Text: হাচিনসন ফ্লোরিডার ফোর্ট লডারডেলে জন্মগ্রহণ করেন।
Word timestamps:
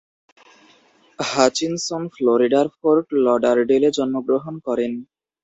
হাচিনসন 1.19 2.03
ফ্লোরিডার 2.13 2.67
ফোর্ট 2.77 3.05
লডারডেলে 3.25 3.89
জন্মগ্রহণ 3.97 4.55
করেন। 4.67 4.91